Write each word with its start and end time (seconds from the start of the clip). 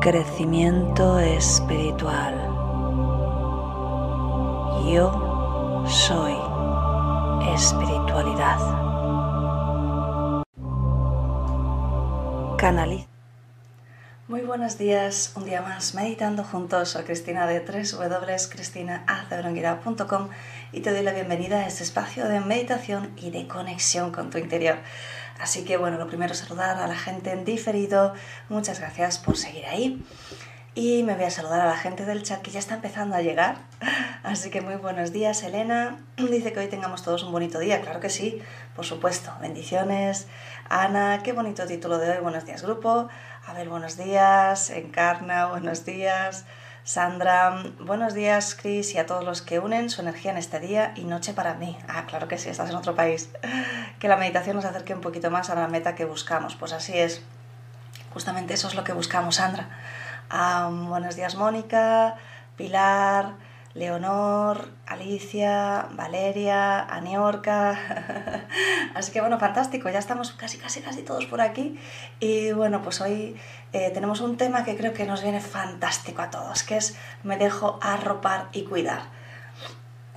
Crecimiento 0.00 1.18
espiritual. 1.18 2.34
Yo 4.86 5.84
soy 5.88 6.36
espiritualidad. 7.52 8.58
Canaliza. 12.56 13.08
Muy 14.28 14.42
buenos 14.42 14.78
días, 14.78 15.32
un 15.36 15.46
día 15.46 15.62
más 15.62 15.94
meditando 15.94 16.44
juntos. 16.44 16.90
Soy 16.90 17.02
Cristina 17.04 17.46
de 17.46 17.60
www.cristinaaceveronguira.com 17.60 20.28
y 20.70 20.80
te 20.80 20.92
doy 20.92 21.02
la 21.02 21.12
bienvenida 21.12 21.60
a 21.60 21.66
este 21.66 21.82
espacio 21.82 22.28
de 22.28 22.40
meditación 22.40 23.10
y 23.16 23.30
de 23.30 23.48
conexión 23.48 24.12
con 24.12 24.28
tu 24.30 24.38
interior. 24.38 24.76
Así 25.40 25.64
que 25.64 25.76
bueno, 25.76 25.98
lo 25.98 26.06
primero 26.06 26.34
saludar 26.34 26.76
a 26.76 26.86
la 26.86 26.96
gente 26.96 27.32
en 27.32 27.44
diferido. 27.44 28.14
Muchas 28.48 28.80
gracias 28.80 29.18
por 29.18 29.36
seguir 29.36 29.66
ahí. 29.66 30.02
Y 30.74 31.02
me 31.02 31.16
voy 31.16 31.24
a 31.24 31.30
saludar 31.30 31.60
a 31.60 31.66
la 31.66 31.76
gente 31.76 32.04
del 32.04 32.22
chat 32.22 32.40
que 32.40 32.52
ya 32.52 32.60
está 32.60 32.76
empezando 32.76 33.16
a 33.16 33.20
llegar. 33.20 33.56
Así 34.22 34.50
que 34.50 34.60
muy 34.60 34.76
buenos 34.76 35.12
días, 35.12 35.42
Elena. 35.42 35.98
Dice 36.16 36.52
que 36.52 36.60
hoy 36.60 36.68
tengamos 36.68 37.02
todos 37.02 37.24
un 37.24 37.32
bonito 37.32 37.58
día. 37.58 37.80
Claro 37.80 37.98
que 37.98 38.10
sí, 38.10 38.40
por 38.76 38.84
supuesto. 38.84 39.32
Bendiciones. 39.40 40.28
Ana, 40.68 41.22
qué 41.24 41.32
bonito 41.32 41.66
título 41.66 41.98
de 41.98 42.10
hoy. 42.10 42.18
Buenos 42.22 42.44
días, 42.44 42.62
grupo. 42.62 43.08
A 43.46 43.54
ver, 43.54 43.68
buenos 43.68 43.96
días. 43.96 44.70
Encarna, 44.70 45.46
buenos 45.46 45.84
días. 45.84 46.44
Sandra, 46.88 47.64
buenos 47.80 48.14
días, 48.14 48.56
Chris, 48.58 48.94
y 48.94 48.98
a 48.98 49.04
todos 49.04 49.22
los 49.22 49.42
que 49.42 49.58
unen 49.58 49.90
su 49.90 50.00
energía 50.00 50.30
en 50.30 50.38
este 50.38 50.58
día 50.58 50.94
y 50.96 51.04
noche 51.04 51.34
para 51.34 51.52
mí. 51.52 51.76
Ah, 51.86 52.06
claro 52.06 52.28
que 52.28 52.38
sí, 52.38 52.48
estás 52.48 52.70
en 52.70 52.76
otro 52.76 52.94
país. 52.94 53.28
Que 53.98 54.08
la 54.08 54.16
meditación 54.16 54.56
nos 54.56 54.64
acerque 54.64 54.94
un 54.94 55.02
poquito 55.02 55.30
más 55.30 55.50
a 55.50 55.54
la 55.54 55.68
meta 55.68 55.94
que 55.94 56.06
buscamos. 56.06 56.56
Pues 56.56 56.72
así 56.72 56.96
es. 56.96 57.20
Justamente 58.14 58.54
eso 58.54 58.68
es 58.68 58.74
lo 58.74 58.84
que 58.84 58.94
buscamos, 58.94 59.34
Sandra. 59.34 59.68
Ah, 60.30 60.70
buenos 60.72 61.14
días, 61.14 61.34
Mónica, 61.34 62.16
Pilar, 62.56 63.34
Leonor, 63.74 64.70
Alicia, 64.86 65.88
Valeria, 65.92 66.80
Aniorca. 66.80 68.48
Así 68.94 69.12
que 69.12 69.20
bueno, 69.20 69.38
fantástico, 69.38 69.88
ya 69.90 69.98
estamos 69.98 70.32
casi, 70.32 70.58
casi, 70.58 70.80
casi 70.80 71.02
todos 71.02 71.26
por 71.26 71.40
aquí. 71.40 71.78
Y 72.20 72.52
bueno, 72.52 72.82
pues 72.82 73.00
hoy 73.00 73.36
eh, 73.72 73.90
tenemos 73.92 74.20
un 74.20 74.36
tema 74.36 74.64
que 74.64 74.76
creo 74.76 74.92
que 74.92 75.06
nos 75.06 75.22
viene 75.22 75.40
fantástico 75.40 76.22
a 76.22 76.30
todos, 76.30 76.62
que 76.62 76.76
es 76.76 76.96
me 77.22 77.36
dejo 77.36 77.78
arropar 77.82 78.48
y 78.52 78.64
cuidar. 78.64 79.02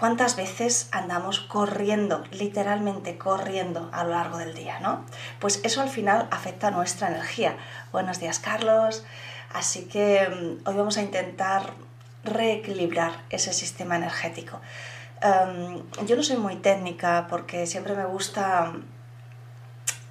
¿Cuántas 0.01 0.35
veces 0.35 0.89
andamos 0.91 1.41
corriendo, 1.41 2.23
literalmente 2.31 3.19
corriendo 3.19 3.87
a 3.93 4.03
lo 4.03 4.09
largo 4.09 4.39
del 4.39 4.55
día, 4.55 4.79
no? 4.79 5.05
Pues 5.39 5.61
eso 5.63 5.79
al 5.79 5.89
final 5.89 6.27
afecta 6.31 6.71
nuestra 6.71 7.09
energía. 7.09 7.55
Buenos 7.91 8.19
días, 8.19 8.39
Carlos. 8.39 9.05
Así 9.53 9.85
que 9.85 10.27
mm, 10.27 10.67
hoy 10.67 10.75
vamos 10.75 10.97
a 10.97 11.03
intentar 11.03 11.73
reequilibrar 12.23 13.23
ese 13.29 13.53
sistema 13.53 13.95
energético. 13.95 14.59
Um, 15.23 15.83
yo 16.05 16.15
no 16.15 16.23
soy 16.23 16.37
muy 16.37 16.55
técnica 16.55 17.27
porque 17.29 17.67
siempre 17.67 17.95
me 17.95 18.05
gusta 18.05 18.73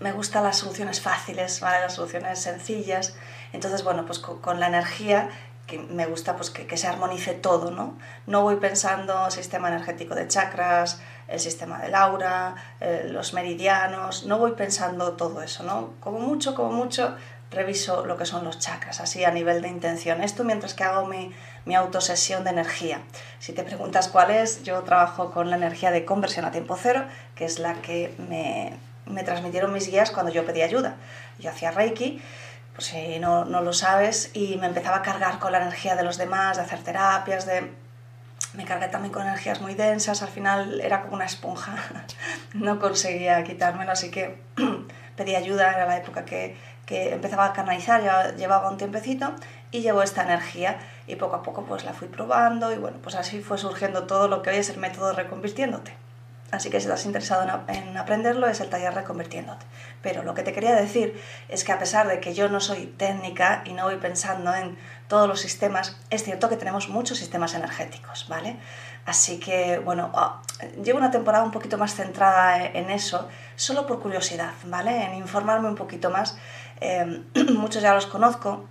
me 0.00 0.12
gustan 0.12 0.44
las 0.44 0.58
soluciones 0.58 1.00
fáciles, 1.00 1.60
las 1.60 1.94
soluciones 1.94 2.40
sencillas. 2.40 3.14
Entonces, 3.52 3.84
bueno, 3.84 4.06
pues 4.06 4.18
con, 4.18 4.58
la 4.58 4.66
energía 4.66 5.28
que 5.66 5.78
me 5.78 6.06
gusta 6.06 6.36
pues 6.36 6.50
que, 6.50 6.66
que, 6.66 6.76
se 6.76 6.88
armonice 6.88 7.34
todo, 7.34 7.70
¿no? 7.70 7.98
No 8.26 8.42
voy 8.42 8.56
pensando 8.56 9.30
sistema 9.30 9.68
energético 9.68 10.14
de 10.14 10.26
chakras, 10.26 11.00
el 11.28 11.38
sistema 11.38 11.78
del 11.78 11.94
aura, 11.94 12.56
eh, 12.80 13.06
los 13.08 13.34
meridianos, 13.34 14.26
no 14.26 14.38
voy 14.38 14.52
pensando 14.52 15.12
todo 15.12 15.42
eso, 15.42 15.62
¿no? 15.62 15.94
Como 16.00 16.18
mucho, 16.18 16.54
como 16.54 16.72
mucho, 16.72 17.14
reviso 17.50 18.06
lo 18.06 18.16
que 18.16 18.26
son 18.26 18.44
los 18.44 18.58
chakras, 18.58 19.00
así 19.00 19.24
a 19.24 19.30
nivel 19.30 19.62
de 19.62 19.68
intención. 19.68 20.22
Esto 20.22 20.44
mientras 20.44 20.74
que 20.74 20.84
hago 20.84 21.06
mi, 21.06 21.32
mi 21.64 21.74
autosesión 21.74 22.44
de 22.44 22.50
energía. 22.50 23.00
Si 23.38 23.52
te 23.52 23.62
preguntas 23.62 24.08
cuál 24.08 24.30
es, 24.30 24.62
yo 24.62 24.80
trabajo 24.82 25.30
con 25.30 25.50
la 25.50 25.56
energía 25.56 25.90
de 25.90 26.04
conversión 26.04 26.44
a 26.44 26.52
tiempo 26.52 26.76
cero, 26.80 27.04
que 27.34 27.44
es 27.44 27.58
la 27.58 27.74
que 27.74 28.14
me, 28.28 28.72
me 29.06 29.24
transmitieron 29.24 29.72
mis 29.72 29.88
guías 29.88 30.10
cuando 30.10 30.32
yo 30.32 30.46
pedí 30.46 30.62
ayuda. 30.62 30.96
Yo 31.38 31.50
hacía 31.50 31.72
Reiki, 31.72 32.22
pues 32.74 32.86
si 32.86 33.18
no, 33.18 33.44
no 33.44 33.62
lo 33.62 33.72
sabes, 33.72 34.30
y 34.32 34.56
me 34.56 34.66
empezaba 34.66 34.98
a 34.98 35.02
cargar 35.02 35.38
con 35.38 35.52
la 35.52 35.58
energía 35.58 35.96
de 35.96 36.04
los 36.04 36.18
demás, 36.18 36.56
de 36.56 36.62
hacer 36.62 36.80
terapias, 36.82 37.46
de... 37.46 37.72
Me 38.54 38.64
cargué 38.64 38.88
también 38.88 39.12
con 39.12 39.22
energías 39.22 39.60
muy 39.60 39.74
densas, 39.74 40.22
al 40.22 40.28
final 40.28 40.80
era 40.80 41.02
como 41.02 41.14
una 41.14 41.24
esponja, 41.24 41.76
no 42.54 42.80
conseguía 42.80 43.44
quitármelo, 43.44 43.92
así 43.92 44.10
que 44.10 44.40
pedí 45.20 45.34
ayuda, 45.36 45.70
era 45.70 45.84
la 45.84 45.98
época 45.98 46.24
que, 46.24 46.56
que 46.86 47.12
empezaba 47.12 47.44
a 47.44 47.52
canalizar, 47.52 48.02
ya 48.02 48.34
llevaba 48.36 48.70
un 48.70 48.78
tiempecito 48.78 49.34
y 49.70 49.82
llegó 49.82 50.02
esta 50.02 50.22
energía 50.22 50.78
y 51.06 51.16
poco 51.16 51.36
a 51.36 51.42
poco 51.42 51.64
pues 51.64 51.84
la 51.84 51.92
fui 51.92 52.08
probando 52.08 52.72
y 52.72 52.78
bueno, 52.78 52.96
pues 53.02 53.16
así 53.16 53.42
fue 53.42 53.58
surgiendo 53.58 54.04
todo 54.04 54.28
lo 54.28 54.40
que 54.40 54.48
hoy 54.48 54.56
es 54.56 54.70
el 54.70 54.78
método 54.78 55.12
reconvirtiéndote. 55.12 55.92
Así 56.52 56.70
que 56.70 56.80
si 56.80 56.86
estás 56.86 57.04
interesado 57.04 57.48
en 57.68 57.96
aprenderlo 57.96 58.48
es 58.48 58.60
el 58.60 58.70
taller 58.70 58.94
reconvirtiéndote. 58.94 59.64
Pero 60.02 60.22
lo 60.22 60.34
que 60.34 60.42
te 60.42 60.52
quería 60.52 60.74
decir 60.74 61.20
es 61.48 61.62
que 61.64 61.72
a 61.72 61.78
pesar 61.78 62.08
de 62.08 62.18
que 62.18 62.34
yo 62.34 62.48
no 62.48 62.60
soy 62.60 62.86
técnica 62.86 63.62
y 63.66 63.72
no 63.72 63.84
voy 63.84 63.98
pensando 63.98 64.52
en 64.54 64.76
todos 65.06 65.28
los 65.28 65.40
sistemas, 65.40 65.96
es 66.08 66.24
cierto 66.24 66.48
que 66.48 66.56
tenemos 66.56 66.88
muchos 66.88 67.18
sistemas 67.18 67.54
energéticos, 67.54 68.26
¿vale? 68.28 68.56
Así 69.06 69.40
que, 69.40 69.78
bueno, 69.78 70.10
oh, 70.14 70.40
llevo 70.82 70.98
una 70.98 71.10
temporada 71.10 71.44
un 71.44 71.50
poquito 71.50 71.78
más 71.78 71.94
centrada 71.94 72.64
en 72.64 72.90
eso, 72.90 73.28
solo 73.56 73.86
por 73.86 74.00
curiosidad, 74.00 74.52
¿vale? 74.64 75.04
En 75.04 75.14
informarme 75.14 75.68
un 75.68 75.74
poquito 75.74 76.10
más. 76.10 76.38
Eh, 76.80 77.22
muchos 77.54 77.82
ya 77.82 77.94
los 77.94 78.06
conozco, 78.06 78.66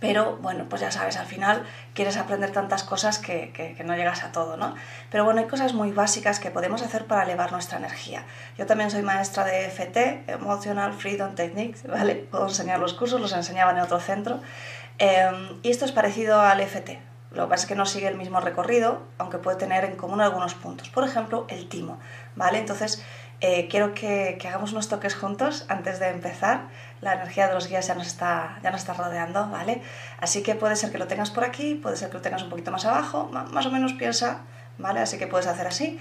pero 0.00 0.38
bueno, 0.38 0.64
pues 0.68 0.80
ya 0.80 0.90
sabes, 0.90 1.18
al 1.18 1.26
final 1.26 1.62
quieres 1.94 2.16
aprender 2.16 2.52
tantas 2.52 2.84
cosas 2.84 3.18
que, 3.18 3.76
no 3.84 3.94
llegas 3.94 4.24
a 4.24 4.32
todo, 4.32 4.56
¿no? 4.56 4.74
Pero 5.10 5.24
bueno, 5.24 5.40
hay 5.40 5.46
cosas 5.46 5.74
muy 5.74 5.92
básicas 5.92 6.40
que 6.40 6.50
podemos 6.50 6.82
hacer 6.82 7.04
para 7.04 7.24
elevar 7.24 7.52
nuestra 7.52 7.78
energía. 7.78 8.24
Yo 8.56 8.66
también 8.66 8.90
soy 8.90 9.02
maestra 9.02 9.44
de 9.44 9.66
FT, 9.66 10.24
Emotional 10.26 10.94
Freedom 10.94 11.34
Techniques, 11.34 11.86
¿vale? 11.86 12.14
Puedo 12.14 12.48
enseñar 12.48 12.78
los 12.78 12.94
cursos, 12.94 13.20
los 13.20 13.32
enseñaba 13.34 13.72
en 13.72 13.80
otro 13.80 14.00
centro. 14.00 14.40
Eh, 14.98 15.58
y 15.62 15.70
esto 15.70 15.84
es 15.84 15.92
parecido 15.92 16.40
al 16.40 16.60
FT. 16.60 17.09
Lo 17.32 17.44
que 17.44 17.50
pasa 17.50 17.64
es 17.64 17.68
que 17.68 17.76
no 17.76 17.86
sigue 17.86 18.08
el 18.08 18.16
mismo 18.16 18.40
recorrido, 18.40 19.02
aunque 19.18 19.38
puede 19.38 19.56
tener 19.56 19.84
en 19.84 19.96
común 19.96 20.20
algunos 20.20 20.54
puntos. 20.54 20.88
Por 20.88 21.04
ejemplo, 21.04 21.46
el 21.48 21.68
timo, 21.68 22.00
¿vale? 22.34 22.58
Entonces, 22.58 23.04
eh, 23.40 23.68
quiero 23.70 23.94
que, 23.94 24.36
que, 24.40 24.48
hagamos 24.48 24.72
unos 24.72 24.88
toques 24.88 25.14
juntos 25.14 25.64
antes 25.68 26.00
de 26.00 26.08
empezar. 26.08 26.68
La 27.00 27.14
energía 27.14 27.46
de 27.46 27.54
los 27.54 27.68
guías 27.68 27.86
ya 27.86 27.94
nos, 27.94 28.08
está, 28.08 28.58
ya 28.62 28.70
nos 28.70 28.80
está 28.80 28.94
rodeando, 28.94 29.48
¿vale? 29.48 29.80
Así 30.18 30.42
que 30.42 30.56
puede 30.56 30.74
ser 30.74 30.90
que 30.90 30.98
lo 30.98 31.06
tengas 31.06 31.30
por 31.30 31.44
aquí, 31.44 31.76
puede 31.76 31.96
ser 31.96 32.10
que 32.10 32.16
lo 32.16 32.20
tengas 32.20 32.42
un 32.42 32.50
poquito 32.50 32.72
más 32.72 32.84
abajo, 32.84 33.30
más 33.32 33.64
o 33.64 33.70
menos 33.70 33.92
piensa, 33.92 34.40
¿vale? 34.78 35.00
Así 35.00 35.16
que 35.16 35.28
puedes 35.28 35.46
hacer 35.46 35.68
así. 35.68 36.00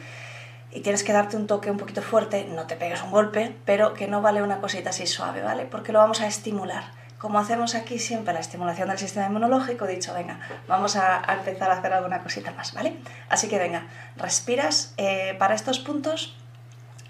Y 0.72 0.82
tienes 0.82 1.04
que 1.04 1.14
darte 1.14 1.38
un 1.38 1.48
toque 1.48 1.72
un 1.72 1.78
poquito 1.78 2.02
fuerte, 2.02 2.46
no 2.46 2.68
te 2.68 2.76
pegues 2.76 3.02
un 3.04 3.12
golpe, 3.12 3.56
pero 3.66 3.94
que 3.94 4.08
no 4.08 4.22
vale 4.22 4.42
una 4.44 4.60
cosita 4.60 4.90
así 4.90 5.08
suave, 5.08 5.42
¿vale? 5.42 5.66
Porque 5.66 5.92
lo 5.92 6.00
vamos 6.00 6.22
a 6.22 6.28
estimular. 6.28 6.99
Como 7.20 7.38
hacemos 7.38 7.76
aquí 7.76 8.00
siempre 8.00 8.34
la 8.34 8.40
estimulación 8.40 8.90
del 8.90 8.98
sistema 8.98 9.28
inmunológico, 9.28 9.86
dicho, 9.86 10.14
venga, 10.14 10.40
vamos 10.68 10.96
a, 10.96 11.22
a 11.30 11.36
empezar 11.36 11.70
a 11.70 11.76
hacer 11.76 11.94
alguna 11.94 12.24
cosita 12.24 12.52
más, 12.54 12.74
¿vale? 12.74 12.98
Así 13.30 13.48
que 13.48 13.60
venga, 13.60 13.88
respiras 14.16 14.94
eh, 14.98 15.36
para 15.38 15.54
estos 15.54 15.80
puntos 15.80 16.36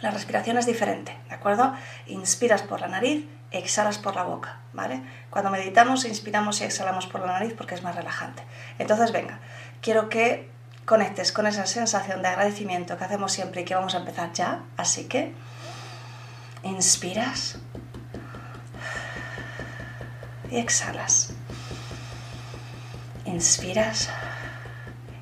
la 0.01 0.11
respiración 0.11 0.57
es 0.57 0.65
diferente, 0.65 1.17
¿de 1.27 1.35
acuerdo? 1.35 1.73
Inspiras 2.07 2.61
por 2.61 2.79
la 2.79 2.87
nariz, 2.87 3.25
exhalas 3.51 3.97
por 3.97 4.15
la 4.15 4.23
boca, 4.23 4.59
¿vale? 4.71 5.01
Cuando 5.29 5.51
meditamos, 5.51 6.05
inspiramos 6.05 6.61
y 6.61 6.63
exhalamos 6.63 7.05
por 7.05 7.21
la 7.21 7.27
nariz 7.27 7.53
porque 7.57 7.75
es 7.75 7.83
más 7.83 7.95
relajante. 7.95 8.41
Entonces, 8.77 9.11
venga, 9.11 9.39
quiero 9.81 10.07
que 10.07 10.49
conectes 10.85 11.33
con 11.33 11.47
esa 11.47 11.65
sensación 11.65 12.21
de 12.21 12.29
agradecimiento 12.29 12.97
que 12.97 13.03
hacemos 13.03 13.33
siempre 13.33 13.61
y 13.61 13.65
que 13.65 13.75
vamos 13.75 13.93
a 13.93 13.97
empezar 13.97 14.31
ya. 14.31 14.61
Así 14.77 15.05
que, 15.05 15.33
inspiras 16.63 17.59
y 20.51 20.57
exhalas. 20.57 21.33
Inspiras 23.25 24.09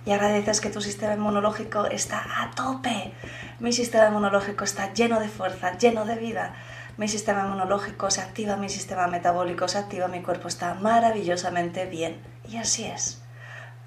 y 0.06 0.12
agradeces 0.12 0.62
que 0.62 0.70
tu 0.70 0.82
sistema 0.82 1.14
inmunológico 1.14 1.86
está 1.88 2.24
a 2.42 2.52
tope 2.52 3.14
mi 3.60 3.74
sistema 3.74 4.10
inmunológico 4.10 4.66
está 4.66 4.94
lleno 4.94 5.20
de 5.20 5.30
fuerza, 5.30 5.76
lleno 5.80 6.06
de 6.06 6.16
vida. 6.16 6.54
Mi 6.98 7.08
sistema 7.08 7.42
inmunológico 7.44 8.12
se 8.12 8.22
activa, 8.22 8.56
mi 8.56 8.70
sistema 8.70 9.08
metabólico 9.08 9.68
se 9.68 9.80
activa, 9.80 10.08
mi 10.08 10.22
cuerpo 10.22 10.48
está 10.48 10.76
maravillosamente 10.76 11.88
bien. 11.88 12.22
Y 12.48 12.58
así 12.58 12.86
es. 12.86 13.24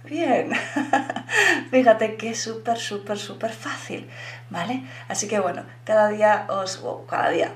Bien, 0.02 0.50
fíjate 1.70 2.16
que 2.16 2.31
es 2.31 2.42
súper, 2.42 2.78
súper, 2.78 3.16
súper 3.16 3.52
fácil, 3.52 4.10
¿vale? 4.48 4.82
Así 5.06 5.28
que 5.28 5.38
bueno, 5.38 5.62
cada 5.84 6.08
día 6.08 6.46
os, 6.48 6.82
cada 7.08 7.31
día, 7.31 7.52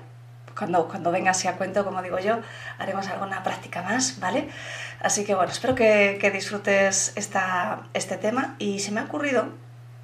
cuando, 0.57 0.89
cuando 0.89 1.11
venga 1.11 1.31
así 1.33 1.49
a 1.49 1.57
cuento, 1.57 1.85
como 1.85 2.03
digo 2.03 2.19
yo, 2.19 2.39
haremos 2.79 3.09
alguna 3.09 3.43
práctica 3.43 3.83
más, 3.83 4.19
¿vale? 4.21 4.49
Así 5.01 5.25
que 5.25 5.35
bueno, 5.35 5.51
espero 5.51 5.75
que, 5.75 6.19
que 6.21 6.31
disfrutes 6.31 7.13
esta, 7.17 7.83
este 7.95 8.17
tema 8.17 8.57
y 8.59 8.79
se 8.81 8.93
me 8.93 9.01
ha 9.01 9.05
ocurrido 9.05 9.49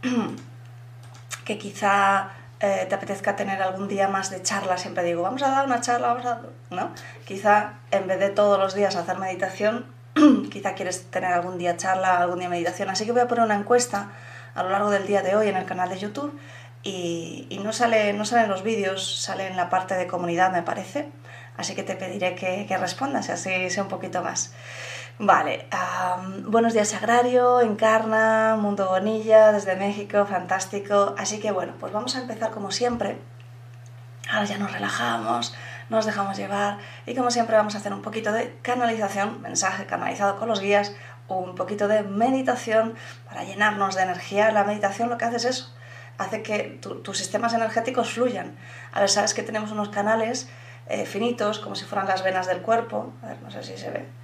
que 1.45 1.59
quizá 1.59 2.31
eh, 2.61 2.85
te 2.89 2.95
apetezca 2.95 3.37
tener 3.37 3.63
algún 3.63 3.89
día 3.89 4.09
más 4.09 4.29
de 4.29 4.43
charla, 4.43 4.77
siempre 4.77 5.03
digo, 5.03 5.23
vamos 5.23 5.43
a 5.43 5.49
dar 5.49 5.65
una 5.65 5.81
charla, 5.81 6.09
vamos 6.09 6.27
a... 6.27 6.43
¿no? 6.71 6.91
Quizá 7.25 7.75
en 7.91 8.07
vez 8.07 8.19
de 8.21 8.29
todos 8.29 8.59
los 8.59 8.75
días 8.75 8.97
hacer 8.97 9.19
meditación, 9.19 9.87
quizá 10.51 10.75
quieres 10.75 11.11
tener 11.11 11.33
algún 11.33 11.57
día 11.57 11.79
charla, 11.79 12.19
algún 12.19 12.41
día 12.41 12.51
meditación, 12.51 12.91
así 12.91 13.07
que 13.07 13.13
voy 13.13 13.23
a 13.23 13.29
poner 13.29 13.45
una 13.45 13.55
encuesta 13.55 14.11
a 14.55 14.63
lo 14.63 14.69
largo 14.69 14.91
del 14.91 15.07
día 15.07 15.23
de 15.23 15.37
hoy 15.37 15.49
en 15.49 15.57
el 15.57 15.65
canal 15.65 15.89
de 15.89 15.99
YouTube 15.99 16.39
y, 16.83 17.61
no, 17.63 17.73
sale, 17.73 18.13
no 18.13 18.25
los 18.49 18.63
vídeos, 18.63 19.23
sale 19.23 19.47
en 19.47 19.57
la 19.57 19.69
parte 19.69 19.95
de 19.95 20.07
comunidad 20.07 20.51
me 20.53 20.63
parece, 20.63 21.09
así 21.57 21.75
que 21.75 21.83
te 21.83 21.95
pediré 21.95 22.35
que, 22.35 22.67
que 22.67 22.77
respondas 22.77 23.29
y 23.29 23.33
así 23.33 23.71
sea 23.71 23.83
un 23.83 23.89
poquito 23.89 24.23
más. 24.23 24.53
Vale, 25.23 25.67
buenos 26.47 26.73
días 26.73 26.95
Agrario, 26.95 27.61
Encarna, 27.61 28.57
Mundo 28.59 28.89
Bonilla, 28.89 29.53
desde 29.53 29.77
México, 29.77 30.25
fantástico. 30.25 31.15
Así 31.19 31.39
que 31.41 31.53
bueno, 31.53 31.75
pues 31.79 31.93
vamos 31.93 32.17
a 32.17 32.21
empezar 32.21 32.51
como 32.51 32.71
siempre. 32.71 33.19
Ahora 34.31 34.47
ya 34.47 34.57
nos 34.57 34.73
relajamos, 34.73 35.55
nos 35.91 36.07
dejamos 36.07 36.39
llevar 36.39 36.79
y 37.05 37.15
como 37.15 37.31
siempre 37.31 37.55
vamos 37.55 37.75
a 37.75 37.79
hacer 37.79 37.93
un 37.93 38.01
poquito 38.01 38.33
de 38.33 38.57
canalización, 38.63 39.43
mensaje 39.43 39.85
canalizado 39.85 40.39
con 40.39 40.49
los 40.49 40.61
guías, 40.63 40.95
un 41.29 41.55
poquito 41.55 41.87
de 41.87 42.03
meditación 42.03 42.95
para 43.27 43.45
llenarnos 43.45 43.97
de 43.97 44.05
energía. 44.05 44.51
La 44.53 44.65
meditación 44.65 45.11
lo 45.11 45.19
que 45.19 45.27
hace 45.27 45.37
es 45.37 45.45
eso, 45.45 45.75
hace 46.21 46.43
que 46.43 46.79
tus 46.81 47.19
sistemas 47.19 47.53
energéticos 47.55 48.13
fluyan. 48.13 48.57
A 48.93 49.01
ver, 49.01 49.09
sabes 49.09 49.35
que 49.35 49.43
tenemos 49.43 49.73
unos 49.73 49.89
canales 49.89 50.49
eh, 50.89 51.07
finitos, 51.07 51.59
como 51.59 51.75
si 51.75 51.85
fueran 51.85 52.07
las 52.07 52.23
venas 52.23 52.47
del 52.47 52.63
cuerpo, 52.63 53.13
a 53.23 53.27
ver, 53.29 53.43
no 53.43 53.51
sé 53.51 53.63
si 53.63 53.77
se 53.77 53.91
ve 53.91 54.21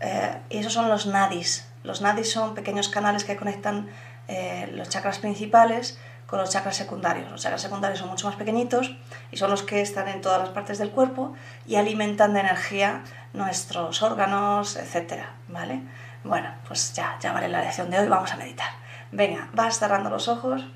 eh, 0.00 0.38
y 0.50 0.58
esos 0.58 0.72
son 0.72 0.88
los 0.88 1.06
nadis. 1.06 1.68
Los 1.82 2.00
nadis 2.00 2.30
son 2.30 2.54
pequeños 2.54 2.88
canales 2.88 3.24
que 3.24 3.36
conectan 3.36 3.88
eh, 4.28 4.68
los 4.72 4.88
chakras 4.88 5.18
principales 5.18 5.98
con 6.26 6.40
los 6.40 6.50
chakras 6.50 6.76
secundarios. 6.76 7.30
Los 7.30 7.42
chakras 7.42 7.62
secundarios 7.62 8.00
son 8.00 8.08
mucho 8.08 8.26
más 8.26 8.36
pequeñitos 8.36 8.96
y 9.30 9.36
son 9.36 9.50
los 9.50 9.62
que 9.62 9.80
están 9.80 10.08
en 10.08 10.20
todas 10.20 10.40
las 10.40 10.48
partes 10.50 10.78
del 10.78 10.90
cuerpo 10.90 11.34
y 11.66 11.76
alimentan 11.76 12.34
de 12.34 12.40
energía 12.40 13.04
nuestros 13.32 14.02
órganos, 14.02 14.76
etc. 14.76 15.22
¿Vale? 15.48 15.82
Bueno, 16.24 16.52
pues 16.66 16.92
ya, 16.94 17.16
ya 17.20 17.32
vale 17.32 17.48
la 17.48 17.62
lección 17.62 17.90
de 17.90 18.00
hoy, 18.00 18.08
vamos 18.08 18.32
a 18.32 18.36
meditar. 18.36 18.70
Venga, 19.12 19.48
vas 19.52 19.78
cerrando 19.78 20.10
los 20.10 20.26
ojos. 20.26 20.66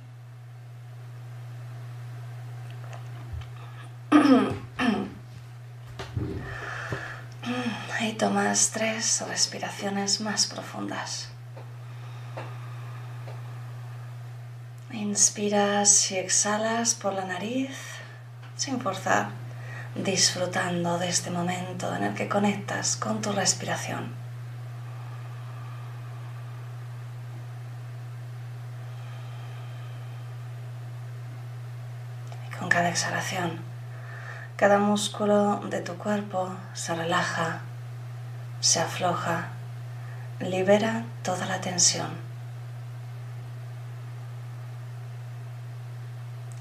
y 8.01 8.13
tomas 8.15 8.71
tres 8.73 9.23
respiraciones 9.29 10.21
más 10.21 10.47
profundas. 10.47 11.29
Inspiras 14.93 16.11
y 16.11 16.19
exhalas 16.19 16.95
por 16.95 17.15
la 17.15 17.25
nariz 17.25 17.71
sin 18.57 18.81
forzar, 18.81 19.29
disfrutando 19.95 20.99
de 20.99 21.09
este 21.09 21.31
momento 21.31 21.95
en 21.95 22.05
el 22.05 22.15
que 22.15 22.29
conectas 22.29 22.97
con 22.97 23.23
tu 23.23 23.33
respiración. 23.33 24.13
Y 32.49 32.57
con 32.57 32.69
cada 32.69 32.89
exhalación, 32.89 33.70
cada 34.61 34.79
músculo 34.79 35.63
de 35.71 35.81
tu 35.81 35.97
cuerpo 35.97 36.55
se 36.75 36.95
relaja 36.95 37.63
se 38.61 38.79
afloja, 38.79 39.49
libera 40.39 41.07
toda 41.23 41.47
la 41.47 41.63
tensión. 41.63 42.11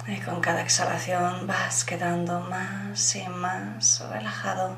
Y 0.08 0.18
con 0.22 0.40
cada 0.40 0.62
exhalación 0.62 1.46
vas 1.46 1.84
quedando 1.84 2.40
más 2.40 3.18
y 3.18 3.28
más 3.28 4.02
relajado. 4.10 4.78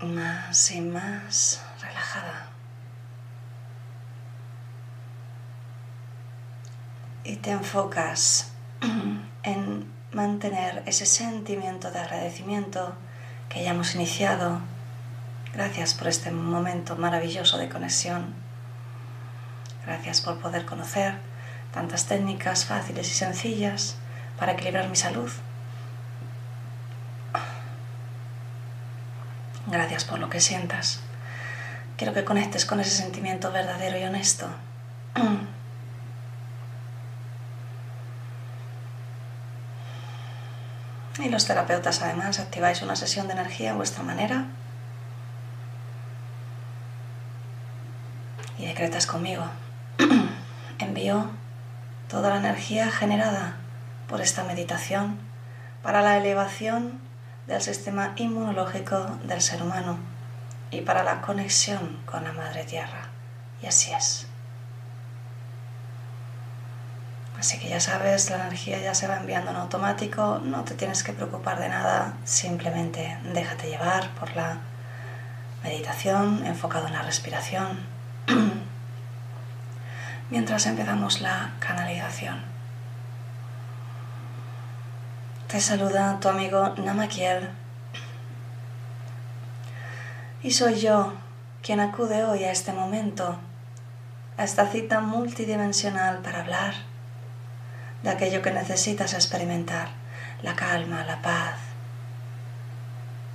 Más 0.00 0.70
y 0.70 0.80
más 0.80 1.60
relajada. 1.82 2.57
Y 7.24 7.36
te 7.36 7.50
enfocas 7.50 8.52
en 9.42 9.90
mantener 10.12 10.82
ese 10.86 11.06
sentimiento 11.06 11.90
de 11.90 11.98
agradecimiento 11.98 12.94
que 13.48 13.62
ya 13.62 13.70
hemos 13.70 13.94
iniciado. 13.94 14.60
Gracias 15.52 15.94
por 15.94 16.08
este 16.08 16.30
momento 16.30 16.96
maravilloso 16.96 17.58
de 17.58 17.68
conexión. 17.68 18.34
Gracias 19.84 20.20
por 20.20 20.38
poder 20.38 20.66
conocer 20.66 21.14
tantas 21.72 22.06
técnicas 22.06 22.64
fáciles 22.64 23.10
y 23.10 23.14
sencillas 23.14 23.96
para 24.38 24.52
equilibrar 24.52 24.88
mi 24.88 24.96
salud. 24.96 25.30
Gracias 29.66 30.04
por 30.04 30.18
lo 30.18 30.30
que 30.30 30.40
sientas. 30.40 31.00
Quiero 31.96 32.14
que 32.14 32.24
conectes 32.24 32.64
con 32.64 32.80
ese 32.80 32.90
sentimiento 32.90 33.52
verdadero 33.52 33.98
y 33.98 34.04
honesto. 34.04 34.48
Y 41.18 41.28
los 41.28 41.46
terapeutas 41.46 42.00
además 42.02 42.38
activáis 42.38 42.82
una 42.82 42.94
sesión 42.94 43.26
de 43.26 43.32
energía 43.32 43.72
a 43.72 43.74
vuestra 43.74 44.04
manera. 44.04 44.46
Y 48.56 48.66
decretas 48.66 49.06
conmigo. 49.06 49.44
Envío 50.78 51.30
toda 52.08 52.30
la 52.30 52.36
energía 52.36 52.90
generada 52.90 53.56
por 54.08 54.20
esta 54.20 54.44
meditación 54.44 55.18
para 55.82 56.02
la 56.02 56.16
elevación 56.16 57.00
del 57.48 57.62
sistema 57.62 58.12
inmunológico 58.16 59.18
del 59.24 59.40
ser 59.40 59.62
humano 59.62 59.98
y 60.70 60.82
para 60.82 61.02
la 61.02 61.20
conexión 61.20 61.98
con 62.06 62.24
la 62.24 62.32
Madre 62.32 62.64
Tierra. 62.64 63.08
Y 63.60 63.66
así 63.66 63.92
es. 63.92 64.27
Así 67.38 67.56
que 67.60 67.68
ya 67.68 67.78
sabes, 67.78 68.30
la 68.30 68.36
energía 68.36 68.80
ya 68.80 68.94
se 68.94 69.06
va 69.06 69.18
enviando 69.18 69.52
en 69.52 69.58
automático, 69.58 70.40
no 70.42 70.64
te 70.64 70.74
tienes 70.74 71.04
que 71.04 71.12
preocupar 71.12 71.60
de 71.60 71.68
nada, 71.68 72.14
simplemente 72.24 73.16
déjate 73.32 73.68
llevar 73.68 74.10
por 74.14 74.34
la 74.34 74.58
meditación 75.62 76.44
enfocado 76.44 76.88
en 76.88 76.94
la 76.94 77.02
respiración. 77.02 77.78
Mientras 80.30 80.66
empezamos 80.66 81.20
la 81.20 81.52
canalización. 81.60 82.42
Te 85.46 85.60
saluda 85.60 86.18
tu 86.20 86.28
amigo 86.28 86.74
Namakiel. 86.76 87.50
Y 90.42 90.50
soy 90.50 90.80
yo 90.80 91.12
quien 91.62 91.78
acude 91.78 92.24
hoy 92.24 92.42
a 92.42 92.50
este 92.50 92.72
momento, 92.72 93.38
a 94.36 94.42
esta 94.42 94.66
cita 94.66 95.00
multidimensional 95.00 96.18
para 96.18 96.40
hablar 96.40 96.97
de 98.02 98.10
aquello 98.10 98.42
que 98.42 98.50
necesitas 98.50 99.14
experimentar, 99.14 99.88
la 100.42 100.54
calma, 100.54 101.04
la 101.04 101.20
paz 101.22 101.56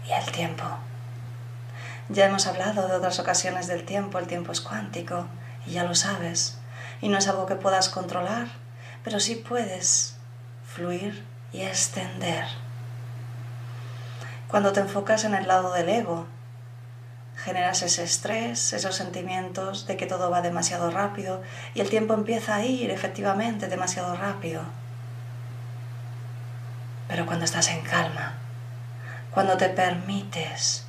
y 0.08 0.12
el 0.12 0.32
tiempo. 0.32 0.64
Ya 2.10 2.26
hemos 2.26 2.48
hablado 2.48 2.88
de 2.88 2.96
otras 2.96 3.20
ocasiones 3.20 3.68
del 3.68 3.86
tiempo, 3.86 4.20
el 4.20 4.28
tiempo 4.28 4.52
es 4.52 4.62
cuántico 4.62 5.28
y 5.66 5.72
ya 5.72 5.84
lo 5.84 5.96
sabes, 5.96 6.58
y 7.02 7.10
no 7.10 7.18
es 7.18 7.28
algo 7.28 7.46
que 7.46 7.56
puedas 7.56 7.90
controlar, 7.90 8.48
pero 9.04 9.20
sí 9.20 9.36
puedes 9.36 10.16
fluir 10.66 11.26
y 11.52 11.62
extender. 11.62 12.46
Cuando 14.48 14.72
te 14.74 14.82
enfocas 14.82 15.24
en 15.24 15.34
el 15.34 15.48
lado 15.48 15.74
del 15.74 15.90
ego, 15.90 16.28
generas 17.44 17.82
ese 17.82 18.04
estrés, 18.04 18.72
esos 18.74 18.96
sentimientos 18.96 19.86
de 19.86 19.98
que 19.98 20.06
todo 20.06 20.30
va 20.30 20.42
demasiado 20.42 20.90
rápido 20.92 21.42
y 21.74 21.82
el 21.82 21.90
tiempo 21.90 22.14
empieza 22.14 22.56
a 22.56 22.64
ir 22.64 22.90
efectivamente 22.90 23.68
demasiado 23.68 24.16
rápido. 24.16 24.62
Pero 27.08 27.26
cuando 27.26 27.46
estás 27.46 27.68
en 27.70 27.82
calma, 27.82 28.34
cuando 29.32 29.58
te 29.58 29.70
permites 29.70 30.86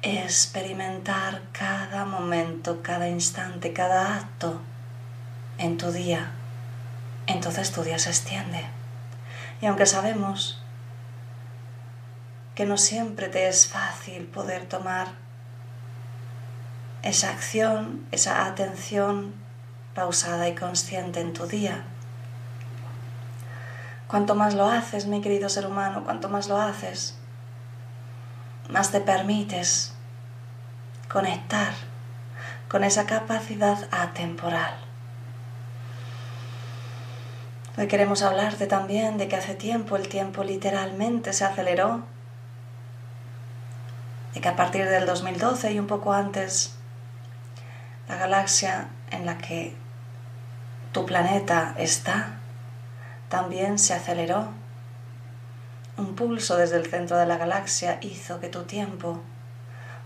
experimentar 0.00 1.42
cada 1.52 2.04
momento, 2.04 2.82
cada 2.82 3.08
instante, 3.08 3.72
cada 3.72 4.16
acto 4.16 4.60
en 5.58 5.76
tu 5.76 5.92
día, 5.92 6.30
entonces 7.26 7.70
tu 7.70 7.82
día 7.82 7.98
se 7.98 8.10
extiende. 8.10 8.64
Y 9.60 9.66
aunque 9.66 9.86
sabemos 9.86 10.62
que 12.54 12.64
no 12.64 12.78
siempre 12.78 13.28
te 13.28 13.48
es 13.48 13.66
fácil 13.66 14.24
poder 14.24 14.64
tomar 14.66 15.27
esa 17.08 17.30
acción, 17.30 18.06
esa 18.12 18.46
atención 18.46 19.34
pausada 19.94 20.48
y 20.48 20.54
consciente 20.54 21.20
en 21.20 21.32
tu 21.32 21.46
día. 21.46 21.84
Cuanto 24.06 24.34
más 24.34 24.54
lo 24.54 24.66
haces, 24.66 25.06
mi 25.06 25.20
querido 25.20 25.48
ser 25.48 25.66
humano, 25.66 26.04
cuanto 26.04 26.28
más 26.28 26.48
lo 26.48 26.58
haces, 26.58 27.14
más 28.68 28.90
te 28.90 29.00
permites 29.00 29.92
conectar 31.10 31.72
con 32.68 32.84
esa 32.84 33.06
capacidad 33.06 33.88
atemporal. 33.90 34.76
Hoy 37.76 37.86
queremos 37.86 38.22
hablarte 38.22 38.66
también 38.66 39.18
de 39.18 39.28
que 39.28 39.36
hace 39.36 39.54
tiempo 39.54 39.96
el 39.96 40.08
tiempo 40.08 40.44
literalmente 40.44 41.32
se 41.32 41.44
aceleró, 41.44 42.02
de 44.34 44.40
que 44.40 44.48
a 44.48 44.56
partir 44.56 44.88
del 44.88 45.06
2012 45.06 45.72
y 45.72 45.78
un 45.78 45.86
poco 45.86 46.12
antes, 46.12 46.77
la 48.08 48.16
galaxia 48.16 48.88
en 49.10 49.26
la 49.26 49.38
que 49.38 49.76
tu 50.92 51.04
planeta 51.04 51.74
está 51.76 52.38
también 53.28 53.78
se 53.78 53.94
aceleró. 53.94 54.48
Un 55.98 56.14
pulso 56.14 56.56
desde 56.56 56.76
el 56.76 56.86
centro 56.86 57.18
de 57.18 57.26
la 57.26 57.36
galaxia 57.36 57.98
hizo 58.00 58.40
que 58.40 58.48
tu 58.48 58.62
tiempo 58.62 59.20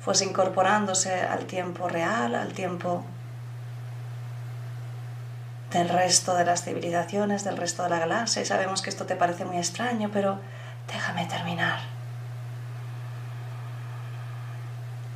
fuese 0.01 0.25
incorporándose 0.25 1.21
al 1.21 1.45
tiempo 1.47 1.89
real, 1.89 2.35
al 2.35 2.53
tiempo 2.53 3.05
del 5.71 5.89
resto 5.89 6.35
de 6.35 6.45
las 6.45 6.65
civilizaciones, 6.65 7.45
del 7.45 7.57
resto 7.57 7.85
de 7.85 7.91
la 7.91 8.01
galaxia. 8.01 8.43
Y 8.43 8.47
sabemos 8.47 8.83
que 8.83 8.91
esto 8.91 9.07
te 9.07 9.15
parece 9.15 9.45
muy 9.45 9.59
extraño, 9.59 10.11
pero 10.13 10.41
déjame 10.93 11.27
terminar. 11.27 11.79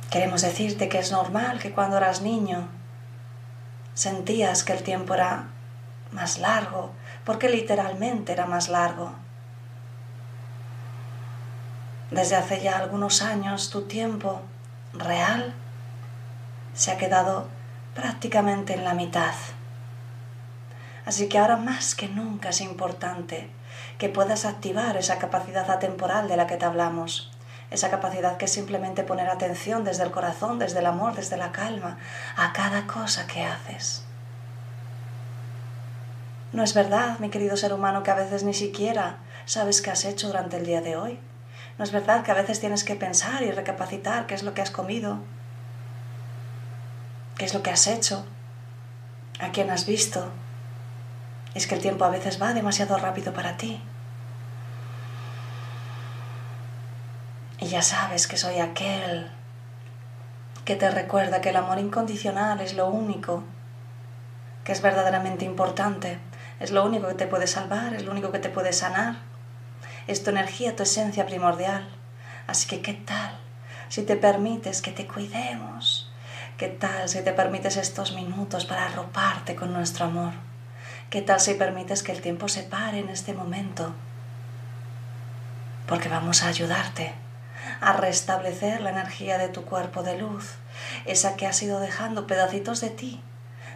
Queremos 0.09 0.41
decirte 0.41 0.87
que 0.87 0.99
es 0.99 1.11
normal 1.11 1.59
que 1.59 1.73
cuando 1.73 1.97
eras 1.97 2.21
niño 2.21 2.69
sentías 3.97 4.63
que 4.63 4.73
el 4.73 4.83
tiempo 4.83 5.15
era 5.15 5.47
más 6.11 6.37
largo, 6.37 6.91
porque 7.25 7.49
literalmente 7.49 8.31
era 8.31 8.45
más 8.45 8.69
largo. 8.69 9.11
Desde 12.11 12.35
hace 12.35 12.61
ya 12.61 12.77
algunos 12.77 13.23
años 13.23 13.71
tu 13.71 13.87
tiempo 13.87 14.41
real 14.93 15.51
se 16.75 16.91
ha 16.91 16.97
quedado 16.97 17.47
prácticamente 17.95 18.75
en 18.75 18.83
la 18.83 18.93
mitad. 18.93 19.33
Así 21.03 21.27
que 21.27 21.39
ahora 21.39 21.57
más 21.57 21.95
que 21.95 22.07
nunca 22.07 22.49
es 22.49 22.61
importante 22.61 23.49
que 23.97 24.09
puedas 24.09 24.45
activar 24.45 24.95
esa 24.95 25.17
capacidad 25.17 25.71
atemporal 25.71 26.27
de 26.27 26.37
la 26.37 26.45
que 26.45 26.57
te 26.57 26.65
hablamos, 26.65 27.31
esa 27.69 27.89
capacidad 27.89 28.37
que 28.37 28.45
es 28.45 28.51
simplemente 28.51 29.03
poner 29.03 29.29
atención 29.29 29.83
desde 29.83 30.03
el 30.03 30.11
corazón, 30.11 30.59
desde 30.59 30.79
el 30.79 30.85
amor, 30.85 31.15
desde 31.15 31.37
la 31.37 31.51
calma, 31.51 31.97
a 32.35 32.53
cada 32.53 32.87
cosa 32.87 33.27
que 33.27 33.43
haces. 33.43 34.03
No 36.53 36.63
es 36.63 36.73
verdad, 36.73 37.19
mi 37.19 37.29
querido 37.29 37.57
ser 37.57 37.73
humano, 37.73 38.03
que 38.03 38.11
a 38.11 38.15
veces 38.15 38.43
ni 38.43 38.53
siquiera 38.53 39.17
sabes 39.45 39.81
qué 39.81 39.91
has 39.91 40.05
hecho 40.05 40.27
durante 40.27 40.57
el 40.57 40.65
día 40.65 40.81
de 40.81 40.95
hoy. 40.95 41.19
No 41.77 41.83
es 41.83 41.91
verdad 41.91 42.23
que 42.23 42.31
a 42.31 42.35
veces 42.35 42.59
tienes 42.59 42.83
que 42.83 42.95
pensar 42.95 43.43
y 43.43 43.51
recapacitar 43.51 44.25
qué 44.27 44.33
es 44.33 44.43
lo 44.43 44.53
que 44.53 44.61
has 44.61 44.71
comido, 44.71 45.19
qué 47.37 47.45
es 47.45 47.53
lo 47.53 47.61
que 47.61 47.69
has 47.69 47.85
hecho, 47.87 48.25
a 49.39 49.51
quién 49.51 49.69
has 49.69 49.85
visto. 49.85 50.31
Es 51.53 51.67
que 51.67 51.75
el 51.75 51.81
tiempo 51.81 52.05
a 52.05 52.09
veces 52.09 52.41
va 52.41 52.53
demasiado 52.53 52.97
rápido 52.97 53.33
para 53.33 53.57
ti. 53.57 53.81
Y 57.59 57.67
ya 57.67 57.81
sabes 57.81 58.27
que 58.27 58.37
soy 58.37 58.59
aquel 58.59 59.31
que 60.65 60.75
te 60.75 60.89
recuerda 60.91 61.41
que 61.41 61.49
el 61.49 61.55
amor 61.55 61.79
incondicional 61.79 62.61
es 62.61 62.73
lo 62.73 62.87
único 62.87 63.43
que 64.63 64.73
es 64.73 64.81
verdaderamente 64.81 65.45
importante 65.45 66.19
es 66.59 66.71
lo 66.71 66.83
único 66.83 67.07
que 67.07 67.13
te 67.13 67.27
puede 67.27 67.47
salvar, 67.47 67.93
es 67.93 68.03
lo 68.03 68.11
único 68.11 68.31
que 68.31 68.39
te 68.39 68.49
puede 68.49 68.73
sanar. 68.73 69.17
Es 70.07 70.23
tu 70.23 70.31
energía, 70.31 70.75
tu 70.75 70.83
esencia 70.83 71.25
primordial. 71.25 71.87
Así 72.47 72.67
que, 72.67 72.81
¿qué 72.81 72.93
tal 72.93 73.37
si 73.89 74.03
te 74.03 74.15
permites 74.15 74.81
que 74.81 74.91
te 74.91 75.05
cuidemos? 75.05 76.11
¿Qué 76.57 76.67
tal 76.67 77.07
si 77.07 77.21
te 77.21 77.33
permites 77.33 77.77
estos 77.77 78.13
minutos 78.13 78.65
para 78.65 78.85
arroparte 78.85 79.55
con 79.55 79.71
nuestro 79.71 80.05
amor? 80.05 80.33
¿Qué 81.09 81.21
tal 81.21 81.39
si 81.39 81.53
permites 81.53 82.01
que 82.01 82.11
el 82.11 82.21
tiempo 82.21 82.47
se 82.47 82.63
pare 82.63 82.99
en 82.99 83.09
este 83.09 83.33
momento? 83.33 83.93
Porque 85.85 86.09
vamos 86.09 86.41
a 86.41 86.47
ayudarte 86.47 87.13
a 87.81 87.93
restablecer 87.93 88.81
la 88.81 88.91
energía 88.91 89.37
de 89.37 89.49
tu 89.49 89.63
cuerpo 89.65 90.03
de 90.03 90.17
luz, 90.17 90.55
esa 91.05 91.35
que 91.35 91.47
has 91.47 91.61
ido 91.61 91.79
dejando 91.79 92.27
pedacitos 92.27 92.81
de 92.81 92.89
ti 92.89 93.21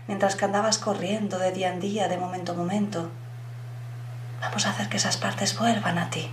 mientras 0.07 0.35
que 0.35 0.45
andabas 0.45 0.77
corriendo 0.77 1.39
de 1.39 1.51
día 1.51 1.71
en 1.71 1.79
día, 1.79 2.07
de 2.07 2.17
momento 2.17 2.51
a 2.51 2.55
momento. 2.55 3.09
Vamos 4.41 4.65
a 4.65 4.71
hacer 4.71 4.89
que 4.89 4.97
esas 4.97 5.17
partes 5.17 5.57
vuelvan 5.57 5.97
a 5.97 6.09
ti. 6.09 6.29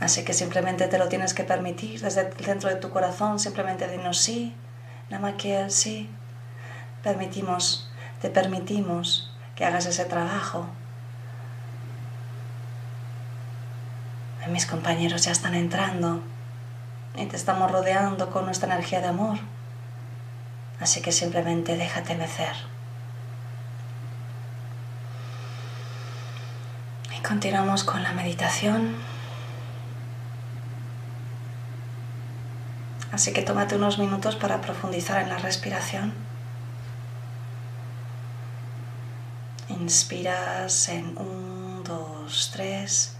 Así 0.00 0.24
que 0.24 0.32
simplemente 0.32 0.86
te 0.86 0.98
lo 0.98 1.08
tienes 1.08 1.34
que 1.34 1.44
permitir 1.44 2.00
desde 2.00 2.22
el 2.22 2.44
centro 2.44 2.68
de 2.68 2.76
tu 2.76 2.90
corazón, 2.90 3.38
simplemente 3.38 3.88
dinos 3.88 4.18
sí, 4.18 4.54
Namakiel, 5.10 5.70
sí. 5.70 6.10
Permitimos, 7.02 7.90
te 8.20 8.30
permitimos 8.30 9.30
que 9.54 9.64
hagas 9.64 9.86
ese 9.86 10.04
trabajo. 10.04 10.66
Mis 14.48 14.66
compañeros 14.66 15.24
ya 15.24 15.32
están 15.32 15.54
entrando 15.54 16.22
y 17.16 17.26
te 17.26 17.36
estamos 17.36 17.70
rodeando 17.70 18.30
con 18.30 18.44
nuestra 18.44 18.72
energía 18.72 19.00
de 19.00 19.08
amor. 19.08 19.38
Así 20.80 21.00
que 21.00 21.12
simplemente 21.12 21.76
déjate 21.76 22.14
mecer. 22.14 22.54
Y 27.16 27.22
continuamos 27.22 27.84
con 27.84 28.02
la 28.02 28.12
meditación. 28.12 28.96
Así 33.12 33.32
que 33.32 33.42
tómate 33.42 33.76
unos 33.76 33.98
minutos 33.98 34.36
para 34.36 34.60
profundizar 34.60 35.22
en 35.22 35.30
la 35.30 35.38
respiración. 35.38 36.12
Inspiras 39.68 40.88
en 40.88 41.16
1, 41.16 41.82
2, 41.84 42.50
3. 42.52 43.16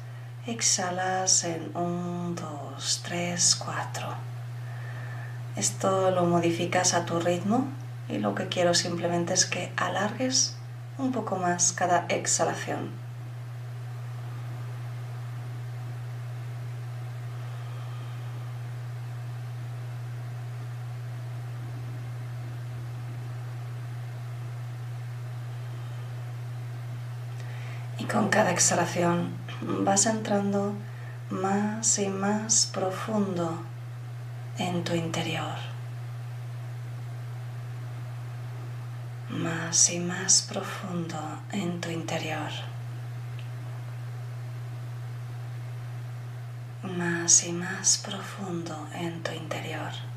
Exhalas 0.47 1.43
en 1.45 1.71
1, 1.75 2.35
2, 2.35 3.03
3, 3.03 3.57
4. 3.65 4.09
Esto 5.57 6.11
lo 6.11 6.25
modificas 6.25 6.93
a 6.93 7.07
tu 7.07 7.19
ritmo 7.19 7.67
y 8.11 8.19
lo 8.19 8.35
que 8.35 8.49
quiero 8.49 8.75
simplemente 8.75 9.33
es 9.33 9.47
que 9.47 9.73
alargues 9.79 10.55
un 10.99 11.13
poco 11.13 11.37
más 11.37 11.73
cada 11.73 12.05
exhalación. 12.11 12.91
Y 27.99 28.05
con 28.05 28.29
cada 28.29 28.51
exhalación 28.51 29.44
vas 29.66 30.06
entrando 30.06 30.75
más 31.30 31.99
y 31.99 32.09
más 32.09 32.66
profundo 32.66 33.62
en 34.59 34.85
tu 34.85 34.94
interior. 34.94 35.56
Más 39.30 39.90
y 39.90 39.99
más 40.00 40.42
profundo 40.42 41.18
en 41.52 41.80
tu 41.80 41.90
interior. 41.90 42.50
Más 46.83 47.44
y 47.44 47.52
más 47.52 47.99
profundo 47.99 48.87
en 48.92 49.23
tu 49.23 49.33
interior. 49.33 50.13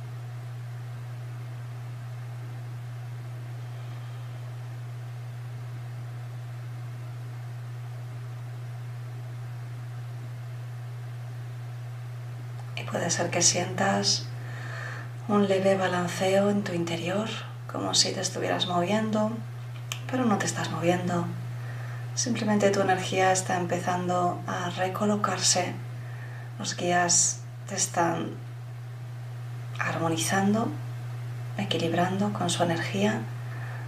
Puede 12.98 13.12
ser 13.12 13.30
que 13.30 13.44
sientas 13.44 14.25
un 15.27 15.48
leve 15.48 15.77
balanceo 15.77 16.50
en 16.50 16.63
tu 16.63 16.74
interior, 16.74 17.30
como 17.72 17.94
si 17.94 18.12
te 18.12 18.22
estuvieras 18.22 18.66
moviendo, 18.66 19.30
pero 20.10 20.25
no 20.25 20.39
te 20.39 20.48
estás 20.48 20.72
moviendo. 20.72 21.27
Simplemente 22.16 22.72
tu 22.72 22.82
energía 22.82 23.32
está 23.32 23.58
empezando 23.58 24.42
a 24.48 24.72
recolocarse. 24.72 25.75
Los 26.58 26.75
guías 26.75 27.42
te 27.68 27.75
están 27.75 28.32
armonizando, 29.77 30.68
equilibrando 31.60 32.34
con 32.34 32.50
su 32.50 32.63
energía. 32.63 33.22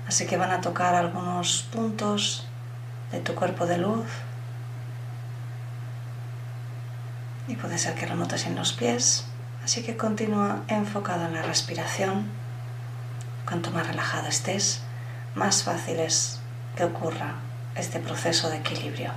Así 0.07 0.27
que 0.27 0.37
van 0.37 0.51
a 0.51 0.61
tocar 0.61 0.93
algunos 0.93 1.63
puntos 1.73 2.45
de 3.11 3.21
tu 3.21 3.33
cuerpo 3.33 3.65
de 3.65 3.79
luz 3.79 4.05
Y 7.49 7.55
puede 7.55 7.79
ser 7.79 7.95
que 7.95 8.05
lo 8.05 8.15
notes 8.15 8.45
en 8.45 8.55
los 8.55 8.73
pies, 8.73 9.25
así 9.63 9.81
que 9.81 9.97
continúa 9.97 10.61
enfocado 10.67 11.25
en 11.25 11.33
la 11.33 11.41
respiración. 11.41 12.29
Cuanto 13.47 13.71
más 13.71 13.87
relajado 13.87 14.27
estés, 14.27 14.81
más 15.33 15.63
fácil 15.63 15.99
es 15.99 16.39
que 16.77 16.83
ocurra 16.83 17.33
este 17.75 17.99
proceso 17.99 18.51
de 18.51 18.57
equilibrio. 18.57 19.11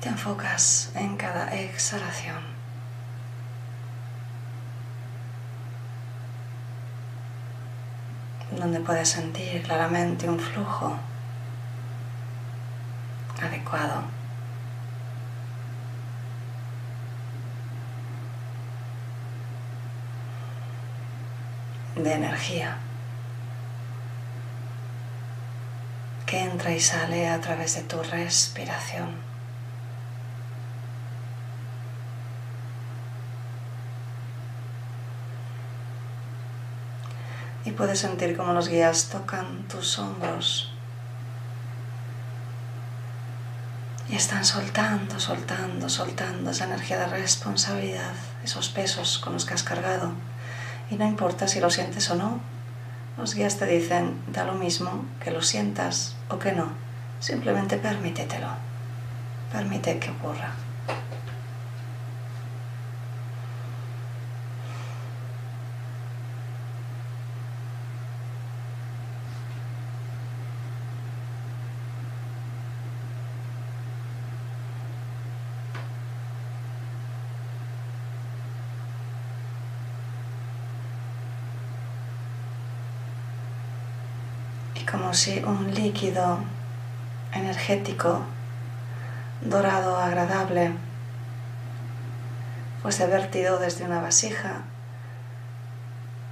Te 0.00 0.08
enfocas 0.08 0.90
en 0.94 1.16
cada 1.16 1.54
exhalación. 1.54 2.38
Donde 8.50 8.80
puedes 8.80 9.10
sentir 9.10 9.62
claramente 9.62 10.28
un 10.28 10.40
flujo 10.40 10.98
adecuado. 13.42 14.04
de 21.96 22.14
energía 22.14 22.78
que 26.24 26.38
entra 26.38 26.72
y 26.72 26.80
sale 26.80 27.28
a 27.28 27.40
través 27.40 27.74
de 27.74 27.82
tu 27.82 28.02
respiración. 28.02 29.29
Y 37.64 37.72
puedes 37.72 37.98
sentir 37.98 38.36
cómo 38.36 38.52
los 38.52 38.68
guías 38.68 39.08
tocan 39.10 39.64
tus 39.68 39.98
hombros 39.98 40.70
y 44.10 44.16
están 44.16 44.44
soltando, 44.44 45.20
soltando, 45.20 45.88
soltando 45.88 46.50
esa 46.50 46.64
energía 46.64 46.98
de 46.98 47.06
responsabilidad, 47.06 48.12
esos 48.42 48.68
pesos 48.68 49.18
con 49.18 49.34
los 49.34 49.44
que 49.44 49.54
has 49.54 49.62
cargado. 49.62 50.12
Y 50.90 50.96
no 50.96 51.06
importa 51.06 51.46
si 51.46 51.60
lo 51.60 51.70
sientes 51.70 52.10
o 52.10 52.16
no, 52.16 52.40
los 53.16 53.34
guías 53.34 53.56
te 53.58 53.66
dicen, 53.66 54.20
da 54.32 54.44
lo 54.44 54.54
mismo 54.54 55.04
que 55.22 55.30
lo 55.30 55.42
sientas 55.42 56.16
o 56.28 56.40
que 56.40 56.52
no, 56.52 56.72
simplemente 57.20 57.76
permítetelo, 57.76 58.48
permite 59.52 60.00
que 60.00 60.10
ocurra. 60.10 60.54
Si 85.12 85.42
un 85.44 85.74
líquido 85.74 86.38
energético 87.32 88.22
dorado 89.40 89.96
agradable 89.96 90.72
fuese 92.82 93.06
vertido 93.06 93.58
desde 93.58 93.84
una 93.84 94.00
vasija, 94.00 94.62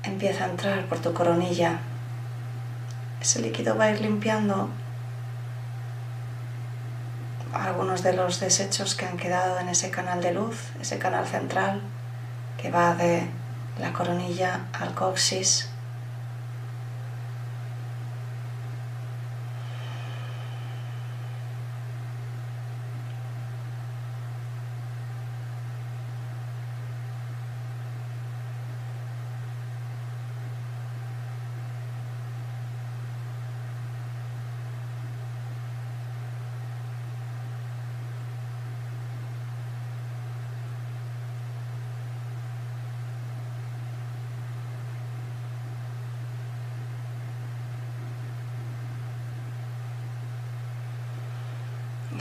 empieza 0.03 0.45
a 0.45 0.49
entrar 0.49 0.87
por 0.87 0.99
tu 0.99 1.12
coronilla. 1.12 1.79
Ese 3.21 3.41
líquido 3.41 3.77
va 3.77 3.85
a 3.85 3.91
ir 3.91 4.01
limpiando 4.01 4.71
algunos 7.53 8.03
de 8.03 8.12
los 8.12 8.41
desechos 8.41 8.95
que 8.95 9.07
han 9.07 9.17
quedado 9.17 9.59
en 9.59 9.69
ese 9.69 9.91
canal 9.91 10.23
de 10.23 10.33
luz, 10.33 10.71
ese 10.81 10.99
canal 10.99 11.27
central 11.27 11.81
que 12.57 12.71
va 12.71 12.95
de 12.95 13.29
la 13.79 13.93
coronilla 13.93 14.67
al 14.73 14.95
coxis 14.95 15.69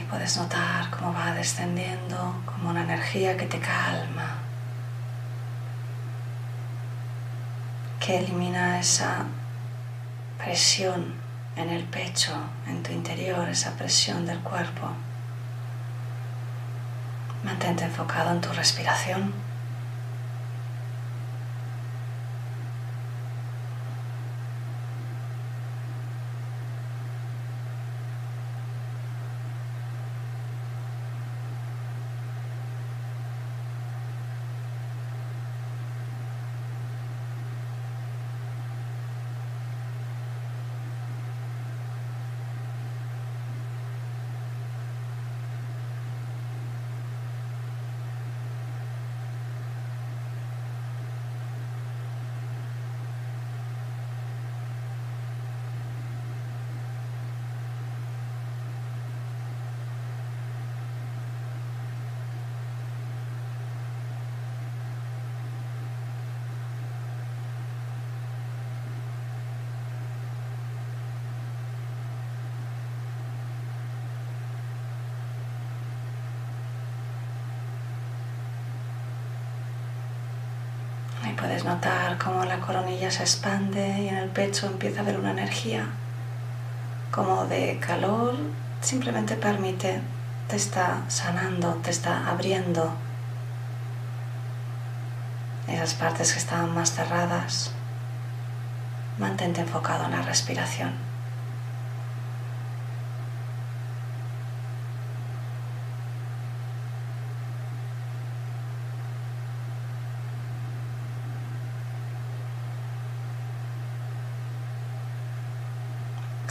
puedes 0.04 0.36
notar 0.36 0.90
cómo 0.90 1.12
va 1.12 1.32
descendiendo 1.32 2.42
como 2.44 2.70
una 2.70 2.82
energía 2.82 3.36
que 3.36 3.46
te 3.46 3.58
calma, 3.58 4.34
que 8.00 8.18
elimina 8.18 8.78
esa 8.78 9.26
presión 10.38 11.14
en 11.56 11.70
el 11.70 11.84
pecho, 11.84 12.32
en 12.66 12.82
tu 12.82 12.92
interior, 12.92 13.48
esa 13.48 13.72
presión 13.72 14.24
del 14.26 14.38
cuerpo. 14.38 14.88
Mantente 17.42 17.84
enfocado 17.84 18.30
en 18.30 18.40
tu 18.40 18.50
respiración. 18.52 19.47
Puedes 81.58 81.74
notar 81.74 82.18
cómo 82.18 82.44
la 82.44 82.60
coronilla 82.60 83.10
se 83.10 83.22
expande 83.22 84.02
y 84.02 84.08
en 84.08 84.16
el 84.16 84.28
pecho 84.28 84.66
empieza 84.66 85.00
a 85.00 85.02
haber 85.02 85.18
una 85.18 85.32
energía 85.32 85.86
como 87.10 87.46
de 87.46 87.80
calor. 87.80 88.36
Simplemente 88.80 89.34
permite, 89.34 90.00
te 90.46 90.54
está 90.54 91.02
sanando, 91.08 91.74
te 91.82 91.90
está 91.90 92.28
abriendo 92.28 92.92
esas 95.66 95.94
partes 95.94 96.32
que 96.32 96.38
estaban 96.38 96.72
más 96.74 96.92
cerradas. 96.92 97.72
mantente 99.18 99.60
enfocado 99.60 100.04
en 100.04 100.12
la 100.12 100.22
respiración. 100.22 101.08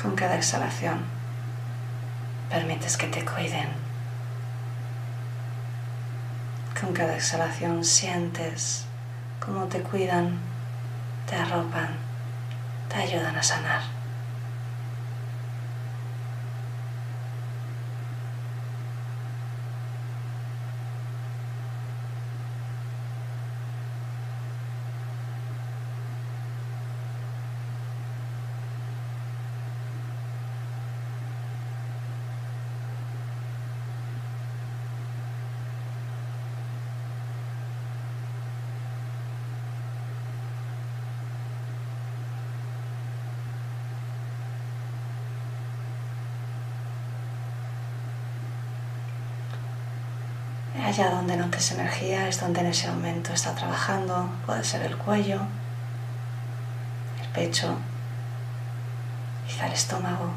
Con 0.01 0.15
exhalación 0.37 0.99
permites 2.49 2.97
que 2.97 3.07
te 3.07 3.25
cuiden. 3.25 3.67
Con 6.79 6.93
cada 6.93 7.15
exhalación 7.15 7.83
sientes 7.83 8.85
cómo 9.39 9.65
te 9.65 9.81
cuidan, 9.81 10.37
te 11.27 11.35
arropan, 11.35 11.89
te 12.89 12.97
ayudan 12.97 13.35
a 13.35 13.43
sanar. 13.43 13.96
Allá 50.97 51.11
donde 51.11 51.37
notes 51.37 51.71
energía 51.73 52.27
es 52.27 52.39
donde 52.39 52.61
en 52.61 52.65
ese 52.65 52.87
momento 52.87 53.31
está 53.31 53.53
trabajando. 53.53 54.31
Puede 54.47 54.63
ser 54.63 54.81
el 54.81 54.97
cuello, 54.97 55.41
el 57.21 57.27
pecho, 57.35 57.77
quizá 59.45 59.67
el 59.67 59.73
estómago. 59.73 60.31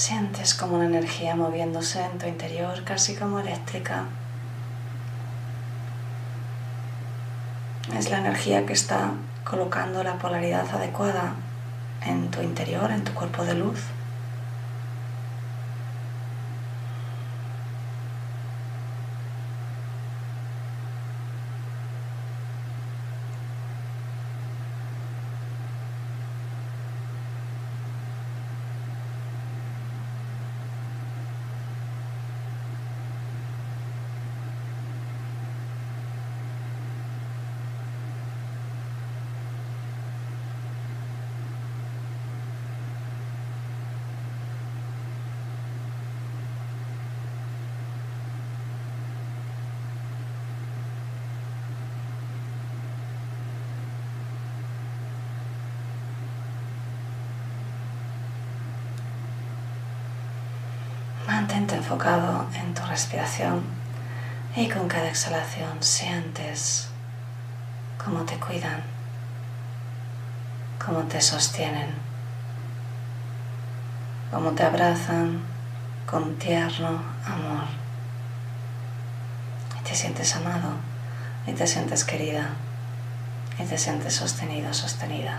Sientes 0.00 0.54
como 0.54 0.76
una 0.76 0.86
energía 0.86 1.36
moviéndose 1.36 2.02
en 2.02 2.16
tu 2.16 2.26
interior, 2.26 2.84
casi 2.84 3.14
como 3.14 3.38
eléctrica. 3.38 4.04
Es 7.94 8.08
la 8.08 8.20
energía 8.20 8.64
que 8.64 8.72
está 8.72 9.10
colocando 9.44 10.02
la 10.02 10.14
polaridad 10.14 10.66
adecuada 10.74 11.34
en 12.06 12.30
tu 12.30 12.40
interior, 12.40 12.90
en 12.90 13.04
tu 13.04 13.12
cuerpo 13.12 13.44
de 13.44 13.52
luz. 13.52 13.78
Mantente 61.30 61.76
enfocado 61.76 62.44
en 62.54 62.74
tu 62.74 62.84
respiración 62.86 63.62
y 64.56 64.68
con 64.68 64.88
cada 64.88 65.08
exhalación 65.08 65.80
sientes 65.80 66.88
cómo 68.04 68.24
te 68.24 68.34
cuidan, 68.40 68.82
cómo 70.84 71.02
te 71.04 71.20
sostienen, 71.20 71.90
cómo 74.32 74.50
te 74.56 74.64
abrazan 74.64 75.40
con 76.04 76.34
tierno 76.34 77.00
amor. 77.24 77.68
Y 79.78 79.84
te 79.84 79.94
sientes 79.94 80.34
amado, 80.34 80.72
y 81.46 81.52
te 81.52 81.68
sientes 81.68 82.04
querida, 82.04 82.48
y 83.56 83.62
te 83.62 83.78
sientes 83.78 84.16
sostenido, 84.16 84.74
sostenida. 84.74 85.38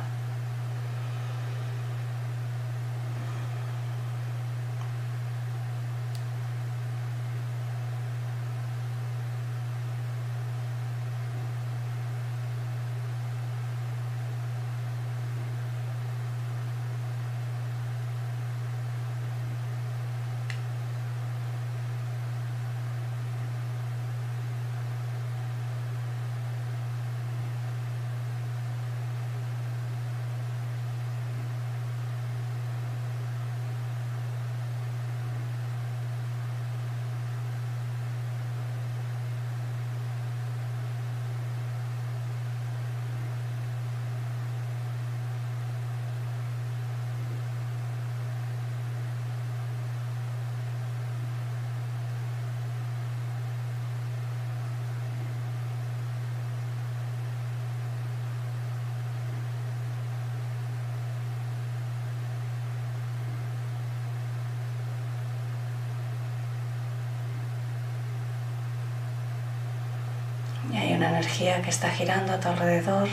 Y 70.71 70.77
hay 70.77 70.93
una 70.93 71.09
energía 71.09 71.61
que 71.61 71.69
está 71.69 71.89
girando 71.89 72.33
a 72.33 72.39
tu 72.39 72.47
alrededor, 72.47 73.09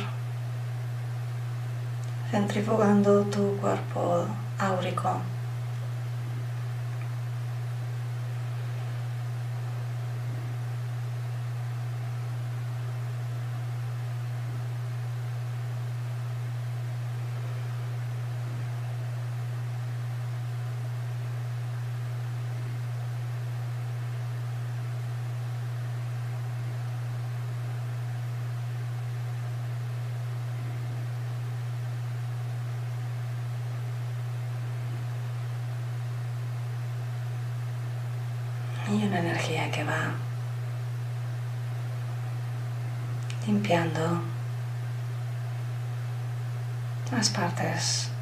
centrifugando 2.30 3.22
tu 3.22 3.56
cuerpo 3.56 4.26
áurico. 4.58 5.20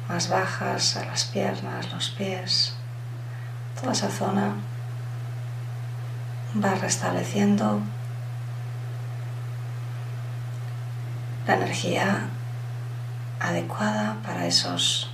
Más 0.07 0.29
bajas, 0.29 0.95
las 1.05 1.25
piernas, 1.25 1.91
los 1.91 2.09
pies, 2.09 2.73
toda 3.79 3.91
esa 3.93 4.09
zona 4.09 4.55
va 6.63 6.73
restableciendo 6.75 7.81
la 11.45 11.55
energía 11.55 12.29
adecuada 13.39 14.17
para 14.23 14.47
esos 14.47 15.11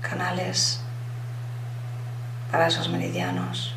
canales, 0.00 0.80
para 2.50 2.66
esos 2.66 2.88
meridianos. 2.88 3.76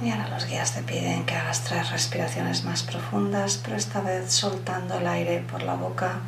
Y 0.00 0.10
ahora 0.10 0.27
los 0.38 0.48
guías 0.48 0.72
te 0.72 0.82
piden 0.82 1.24
que 1.26 1.34
hagas 1.34 1.64
tres 1.64 1.90
respiraciones 1.90 2.62
más 2.62 2.84
profundas, 2.84 3.60
pero 3.64 3.76
esta 3.76 4.00
vez 4.00 4.30
soltando 4.30 4.96
el 4.96 5.08
aire 5.08 5.40
por 5.40 5.64
la 5.64 5.74
boca. 5.74 6.20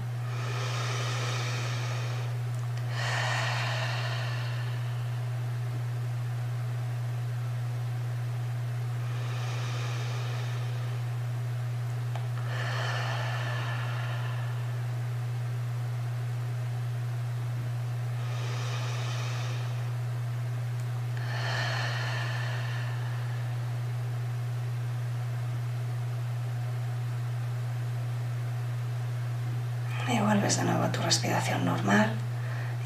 Y 30.12 30.18
vuelves 30.40 30.56
de 30.56 30.64
nuevo 30.64 30.84
a 30.84 30.90
tu 30.90 31.02
respiración 31.02 31.66
normal. 31.66 32.10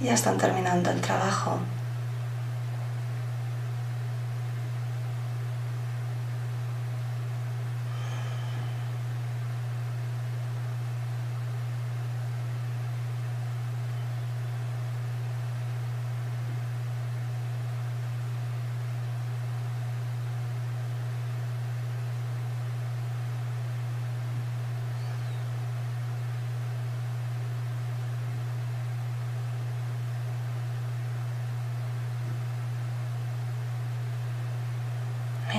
Ya 0.00 0.12
están 0.12 0.38
terminando 0.38 0.90
el 0.90 1.00
trabajo. 1.00 1.60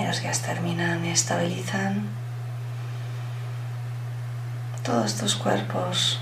Los 0.05 0.21
guías 0.21 0.39
terminan 0.43 1.03
y 1.03 1.09
estabilizan 1.09 2.07
todos 4.83 5.15
tus 5.15 5.35
cuerpos. 5.35 6.19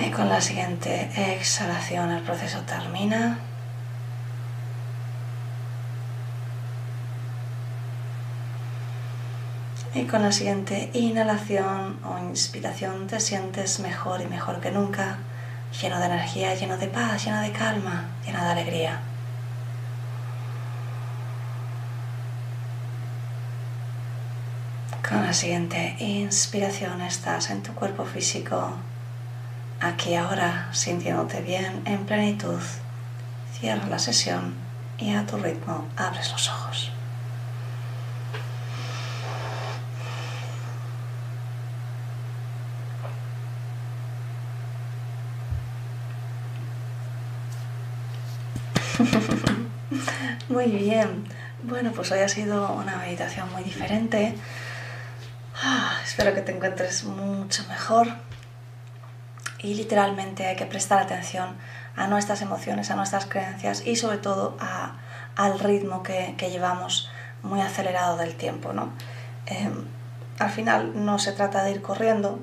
Y 0.00 0.10
con 0.10 0.27
la 0.38 0.42
siguiente 0.42 1.10
exhalación 1.34 2.12
el 2.12 2.22
proceso 2.22 2.60
termina. 2.60 3.40
Y 9.94 10.04
con 10.04 10.22
la 10.22 10.30
siguiente 10.30 10.90
inhalación 10.92 11.98
o 12.04 12.20
inspiración 12.20 13.08
te 13.08 13.18
sientes 13.18 13.80
mejor 13.80 14.20
y 14.20 14.26
mejor 14.26 14.60
que 14.60 14.70
nunca, 14.70 15.18
lleno 15.82 15.98
de 15.98 16.06
energía, 16.06 16.54
lleno 16.54 16.78
de 16.78 16.86
paz, 16.86 17.24
lleno 17.24 17.40
de 17.40 17.50
calma, 17.50 18.04
lleno 18.24 18.40
de 18.44 18.50
alegría. 18.50 19.00
Con 25.08 25.20
la 25.20 25.32
siguiente 25.32 25.96
inspiración 25.98 27.00
estás 27.00 27.50
en 27.50 27.64
tu 27.64 27.74
cuerpo 27.74 28.04
físico 28.04 28.76
aquí 29.80 30.14
ahora 30.14 30.68
sintiéndote 30.72 31.40
bien 31.40 31.82
en 31.84 32.04
plenitud. 32.06 32.60
Cierra 33.58 33.86
la 33.88 33.98
sesión 33.98 34.54
y 34.98 35.14
a 35.14 35.26
tu 35.26 35.36
ritmo 35.36 35.86
abres 35.96 36.30
los 36.32 36.48
ojos. 36.48 36.92
Muy 50.48 50.66
bien. 50.66 51.24
Bueno, 51.62 51.92
pues 51.92 52.10
hoy 52.12 52.20
ha 52.20 52.28
sido 52.28 52.72
una 52.72 52.96
meditación 52.96 53.52
muy 53.52 53.62
diferente. 53.64 54.34
Ah, 55.62 55.98
espero 56.04 56.34
que 56.34 56.40
te 56.40 56.52
encuentres 56.52 57.04
mucho 57.04 57.64
mejor 57.68 58.27
y 59.60 59.74
literalmente 59.74 60.46
hay 60.46 60.56
que 60.56 60.66
prestar 60.66 61.00
atención 61.00 61.56
a 61.96 62.06
nuestras 62.06 62.42
emociones, 62.42 62.90
a 62.90 62.96
nuestras 62.96 63.26
creencias 63.26 63.84
y 63.86 63.96
sobre 63.96 64.18
todo 64.18 64.56
a, 64.60 64.94
al 65.36 65.58
ritmo 65.58 66.02
que, 66.02 66.34
llevamos 66.38 67.10
muy 67.42 67.60
acelerado 67.60 68.16
del 68.16 68.34
tiempo. 68.36 68.72
¿no? 68.72 68.92
Eh, 69.46 69.70
al 70.38 70.50
final 70.50 71.04
no 71.04 71.18
se 71.18 71.32
trata 71.32 71.64
de 71.64 71.72
ir 71.72 71.82
corriendo, 71.82 72.38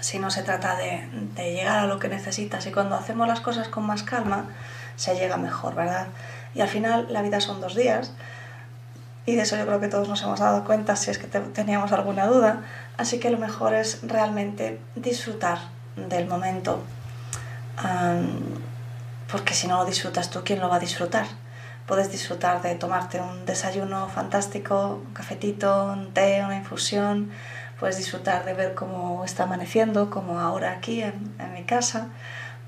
sino 0.00 0.30
se 0.30 0.42
trata 0.42 0.76
de, 0.76 1.08
de, 1.34 1.54
llegar 1.54 1.78
a 1.78 1.86
lo 1.86 1.98
que 1.98 2.08
necesitas 2.08 2.66
y 2.66 2.72
cuando 2.72 2.96
hacemos 2.96 3.28
las 3.28 3.40
cosas 3.40 3.68
con 3.68 3.86
más 3.86 4.02
calma 4.02 4.46
se 4.96 5.14
llega 5.14 5.36
mejor, 5.36 5.74
¿verdad? 5.74 6.08
Y 6.54 6.60
al 6.60 6.68
final 6.68 7.06
la 7.10 7.22
vida 7.22 7.40
son 7.40 7.60
dos 7.60 7.74
días 7.74 8.12
y 9.26 9.36
de 9.36 9.42
eso 9.42 9.56
yo 9.56 9.64
creo 9.66 9.80
que 9.80 9.88
todos 9.88 10.08
nos 10.08 10.22
hemos 10.22 10.40
dado 10.40 10.64
cuenta 10.64 10.96
si 10.96 11.10
es 11.10 11.18
que 11.18 11.26
te, 11.26 11.40
teníamos 11.40 11.92
alguna 11.92 12.26
duda, 12.26 12.62
así 12.98 13.18
que 13.18 13.30
lo 13.30 13.38
mejor 13.38 13.74
es 13.74 14.00
realmente 14.02 14.80
disfrutar 14.94 15.58
del 15.96 16.26
momento, 16.26 16.82
porque 19.30 19.54
si 19.54 19.66
no 19.66 19.78
lo 19.78 19.84
disfrutas 19.84 20.30
tú, 20.30 20.42
¿quién 20.44 20.60
lo 20.60 20.68
va 20.68 20.76
a 20.76 20.80
disfrutar? 20.80 21.26
Puedes 21.86 22.10
disfrutar 22.10 22.62
de 22.62 22.74
tomarte 22.76 23.20
un 23.20 23.44
desayuno 23.44 24.08
fantástico, 24.08 25.02
un 25.06 25.12
cafetito, 25.12 25.92
un 25.92 26.12
té, 26.14 26.42
una 26.44 26.56
infusión, 26.56 27.30
puedes 27.78 27.96
disfrutar 27.96 28.44
de 28.44 28.54
ver 28.54 28.74
cómo 28.74 29.24
está 29.24 29.44
amaneciendo, 29.44 30.08
como 30.08 30.40
ahora 30.40 30.72
aquí 30.72 31.02
en, 31.02 31.34
en 31.38 31.52
mi 31.52 31.64
casa, 31.64 32.08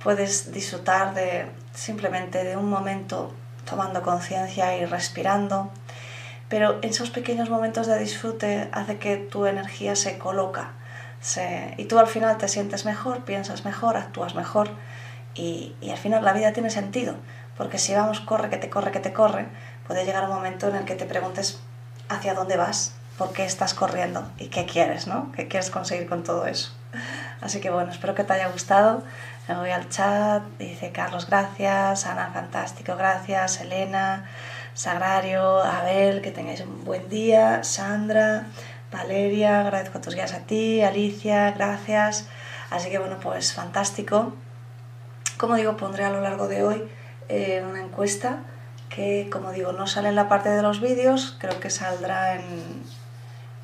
puedes 0.02 0.52
disfrutar 0.52 1.14
de 1.14 1.46
simplemente 1.74 2.44
de 2.44 2.56
un 2.56 2.68
momento 2.68 3.32
tomando 3.64 4.02
conciencia 4.02 4.76
y 4.76 4.84
respirando, 4.84 5.70
pero 6.48 6.78
esos 6.82 7.10
pequeños 7.10 7.50
momentos 7.50 7.86
de 7.86 7.98
disfrute 7.98 8.68
hace 8.72 8.98
que 8.98 9.16
tu 9.16 9.46
energía 9.46 9.96
se 9.96 10.18
coloca 10.18 10.72
y 11.76 11.84
tú 11.86 11.98
al 11.98 12.06
final 12.06 12.38
te 12.38 12.48
sientes 12.48 12.84
mejor, 12.84 13.24
piensas 13.24 13.64
mejor, 13.64 13.96
actúas 13.96 14.34
mejor 14.34 14.70
y, 15.34 15.74
y, 15.80 15.90
al 15.90 15.98
final 15.98 16.24
la 16.24 16.32
vida 16.32 16.52
tiene 16.52 16.70
sentido, 16.70 17.16
porque 17.56 17.78
si 17.78 17.94
vamos 17.94 18.20
corre, 18.20 18.48
que 18.48 18.56
te 18.56 18.70
corre, 18.70 18.92
que 18.92 19.00
te 19.00 19.12
corre, 19.12 19.46
puede 19.86 20.04
llegar 20.04 20.24
un 20.24 20.30
momento 20.30 20.68
en 20.68 20.76
el 20.76 20.84
que 20.84 20.94
te 20.94 21.04
preguntes 21.04 21.60
hacia 22.08 22.34
dónde 22.34 22.56
vas, 22.56 22.94
por 23.18 23.32
qué 23.32 23.44
estás 23.44 23.74
corriendo 23.74 24.30
y 24.38 24.48
qué 24.48 24.66
quieres, 24.66 25.06
¿no? 25.06 25.32
¿Qué 25.32 25.48
quieres 25.48 25.70
conseguir 25.70 26.08
con 26.08 26.22
todo 26.22 26.46
eso? 26.46 26.72
Así 27.40 27.60
que 27.60 27.70
bueno, 27.70 27.90
espero 27.90 28.14
que 28.14 28.24
te 28.24 28.32
haya 28.32 28.48
gustado. 28.48 29.02
Me 29.48 29.54
voy 29.56 29.70
al 29.70 29.88
chat, 29.88 30.42
dice 30.58 30.90
Carlos, 30.92 31.26
gracias, 31.28 32.06
Ana, 32.06 32.30
fantástico, 32.32 32.96
gracias, 32.96 33.60
Elena, 33.60 34.28
Sagrario, 34.74 35.62
Abel, 35.62 36.20
que 36.20 36.30
tengáis 36.30 36.60
un 36.60 36.84
buen 36.84 37.08
día, 37.08 37.62
Sandra, 37.62 38.46
Valeria, 38.92 39.60
agradezco 39.60 40.00
tus 40.00 40.14
guías 40.14 40.32
a 40.32 40.40
ti, 40.40 40.82
Alicia, 40.82 41.50
gracias. 41.52 42.28
Así 42.70 42.90
que 42.90 42.98
bueno, 42.98 43.18
pues 43.20 43.52
fantástico. 43.52 44.32
Como 45.38 45.56
digo, 45.56 45.76
pondré 45.76 46.04
a 46.04 46.10
lo 46.10 46.20
largo 46.20 46.48
de 46.48 46.62
hoy 46.62 46.88
eh, 47.28 47.64
una 47.68 47.80
encuesta 47.80 48.38
que, 48.88 49.28
como 49.30 49.52
digo, 49.52 49.72
no 49.72 49.86
sale 49.86 50.08
en 50.08 50.14
la 50.14 50.28
parte 50.28 50.48
de 50.48 50.62
los 50.62 50.80
vídeos, 50.80 51.36
creo 51.38 51.60
que 51.60 51.70
saldrá 51.70 52.36
en 52.36 52.82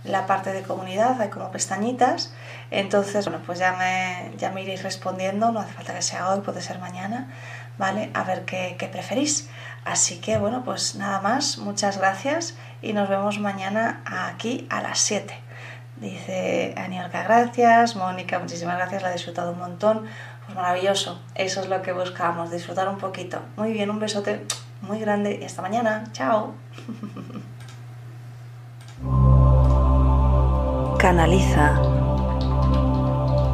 la 0.05 0.27
parte 0.27 0.53
de 0.53 0.63
comunidad, 0.63 1.21
hay 1.21 1.31
como 1.31 1.51
pestañitas. 1.51 2.35
Entonces, 2.73 3.27
bueno, 3.27 3.43
pues 3.45 3.59
ya 3.59 3.75
me, 3.75 4.33
ya 4.39 4.51
me 4.51 4.63
iréis 4.63 4.83
respondiendo, 4.83 5.53
no 5.53 5.61
hace 5.61 5.75
falta 5.75 5.95
que 5.95 6.01
sea 6.01 6.31
hoy, 6.31 6.41
puede 6.41 6.63
ser 6.63 6.79
mañana, 6.79 7.29
¿vale? 7.77 8.11
A 8.15 8.25
ver 8.25 8.47
qué, 8.47 8.77
qué 8.79 8.87
preferís. 8.89 9.51
Así 9.85 10.21
que, 10.21 10.39
bueno, 10.39 10.65
pues 10.65 10.95
nada 10.95 11.21
más, 11.21 11.59
muchas 11.59 11.99
gracias 11.99 12.55
y 12.81 12.95
nos 12.95 13.11
vemos 13.11 13.39
mañana 13.39 14.01
aquí 14.07 14.67
a 14.71 14.81
las 14.81 14.99
7. 15.01 15.35
Dice 15.97 16.75
Aniorca, 16.79 17.23
gracias. 17.25 17.95
Mónica, 17.95 18.39
muchísimas 18.39 18.79
gracias, 18.79 19.03
la 19.03 19.11
he 19.11 19.13
disfrutado 19.13 19.53
un 19.53 19.59
montón. 19.59 20.07
Pues 20.47 20.57
maravilloso, 20.57 21.21
eso 21.35 21.61
es 21.61 21.69
lo 21.69 21.83
que 21.83 21.93
buscamos, 21.93 22.51
disfrutar 22.51 22.89
un 22.89 22.97
poquito. 22.99 23.41
Muy 23.57 23.73
bien, 23.73 23.91
un 23.91 24.01
besote 24.01 24.47
muy 24.81 24.99
grande 24.99 25.39
y 25.41 25.45
hasta 25.45 25.61
mañana. 25.61 26.05
Chao. 26.13 26.55
Canaliza. 30.99 32.02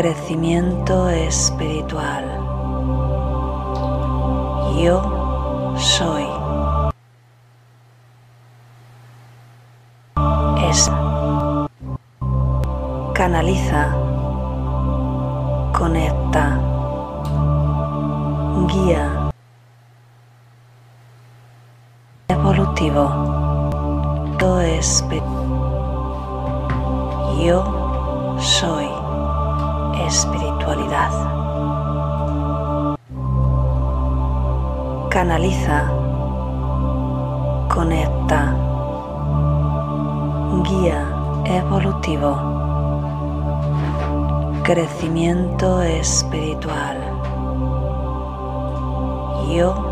Crecimiento 0.00 1.08
espiritual. 1.08 2.24
Yo 4.80 5.74
soy. 5.76 6.24
Es. 10.70 10.88
Canaliza. 13.12 13.97
Canaliza. 35.38 35.86
Conecta. 37.72 38.56
Guía 40.64 41.00
evolutivo. 41.44 42.32
Crecimiento 44.64 45.80
espiritual. 45.82 46.98
Yo 49.54 49.84